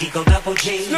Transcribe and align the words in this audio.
Eagle 0.00 0.24
double 0.24 0.54
G. 0.54 0.90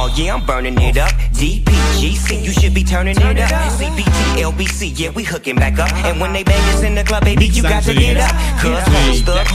All, 0.00 0.08
yeah, 0.10 0.34
I'm 0.34 0.46
burning 0.46 0.80
it 0.80 0.96
up. 0.96 1.10
DPGC, 1.36 2.42
you 2.42 2.52
should 2.52 2.72
be 2.72 2.84
turning 2.84 3.16
it, 3.16 3.22
up. 3.22 3.36
it 3.36 4.98
yeah, 4.98 5.10
we 5.10 5.24
hooking 5.24 5.56
back 5.56 5.78
up. 5.78 5.92
And 6.04 6.20
when 6.20 6.32
they 6.32 6.42
bang 6.42 6.60
us 6.74 6.82
in 6.82 6.94
the 6.94 7.04
club, 7.04 7.24
baby, 7.24 7.46
you 7.46 7.62
got 7.62 7.82
to 7.84 7.94
get 7.94 8.16
up. 8.16 8.30
Cause 8.62 8.79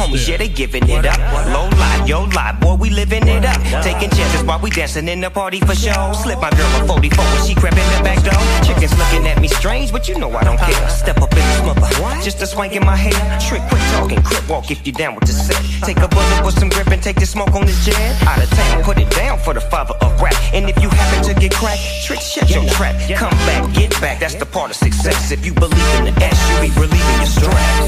homies, 0.05 0.27
yeah, 0.27 0.37
they 0.37 0.47
giving 0.47 0.87
it 0.89 1.05
up. 1.05 1.19
Low 1.47 1.67
life, 1.77 2.07
yo 2.07 2.23
life, 2.35 2.59
boy, 2.59 2.75
we 2.75 2.89
living 2.89 3.27
it 3.27 3.45
up. 3.45 3.59
Taking 3.83 4.09
chances 4.09 4.43
while 4.43 4.59
we 4.59 4.69
dancing 4.69 5.07
in 5.07 5.21
the 5.21 5.29
party 5.29 5.59
for 5.59 5.75
show. 5.75 6.13
Slip 6.13 6.39
my 6.39 6.49
girl 6.51 6.69
a 6.81 6.87
44 6.87 7.23
when 7.23 7.45
she 7.45 7.55
crept 7.55 7.77
in 7.77 7.87
the 7.97 8.03
back 8.03 8.23
door. 8.23 8.39
Chickens 8.65 8.97
looking 8.97 9.27
at 9.27 9.41
me 9.41 9.47
strange, 9.47 9.91
but 9.91 10.07
you 10.07 10.17
know 10.17 10.31
I 10.31 10.43
don't 10.43 10.59
care. 10.59 10.89
Step 10.89 11.21
up 11.21 11.31
in 11.31 11.39
this 11.39 11.61
mother, 11.65 11.87
just 12.23 12.41
a 12.41 12.47
swank 12.47 12.75
in 12.75 12.85
my 12.85 12.95
hair. 12.95 13.13
Trick, 13.39 13.61
quick 13.69 13.81
talking, 13.93 14.21
crip 14.23 14.47
walk 14.49 14.71
if 14.71 14.85
you 14.85 14.93
down 14.93 15.15
with 15.15 15.25
the 15.25 15.33
set. 15.33 15.61
Take 15.85 15.97
a 15.97 16.07
bullet 16.07 16.45
with 16.45 16.57
some 16.59 16.69
grip 16.69 16.87
and 16.87 17.01
take 17.01 17.19
the 17.19 17.25
smoke 17.25 17.53
on 17.53 17.65
this 17.65 17.85
jet. 17.85 17.97
Out 18.27 18.41
of 18.41 18.49
town, 18.49 18.83
put 18.83 18.97
it 18.97 19.09
down 19.11 19.39
for 19.39 19.53
the 19.53 19.61
father 19.61 19.95
of 20.01 20.21
rap. 20.21 20.35
And 20.53 20.69
if 20.69 20.81
you 20.81 20.89
happen 20.89 21.23
to 21.25 21.39
get 21.39 21.53
cracked, 21.53 21.81
trick, 22.05 22.19
shut 22.19 22.49
your 22.49 22.65
trap. 22.69 22.95
Come 23.15 23.37
back, 23.49 23.73
get 23.73 23.91
back, 24.01 24.19
that's 24.19 24.35
the 24.35 24.45
part 24.45 24.69
of 24.71 24.75
success. 24.75 25.31
If 25.31 25.45
you 25.45 25.53
believe 25.53 25.93
in 25.99 26.05
the 26.05 26.23
S, 26.23 26.37
you 26.49 26.69
be 26.69 26.79
relieving 26.79 27.17
your 27.17 27.31
stress. 27.31 27.84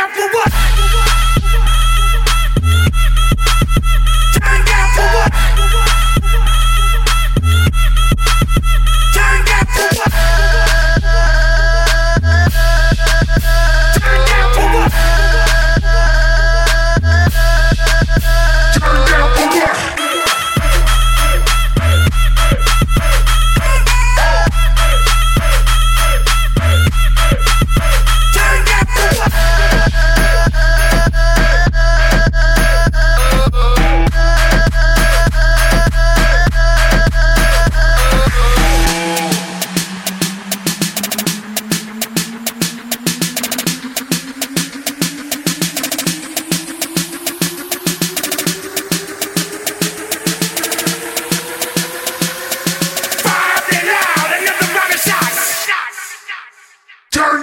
down 0.00 0.10
for 0.12 0.26
what? 0.32 0.59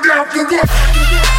down 0.08 0.26
for 0.30 0.46
what? 0.46 1.37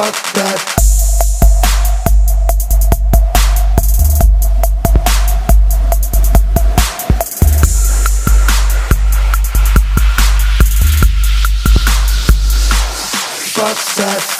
Fuck 0.00 0.34
that. 13.96 14.39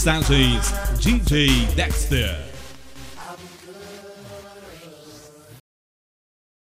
Sounds 0.00 0.30
GG 0.98 1.76
Dexter. 1.76 2.49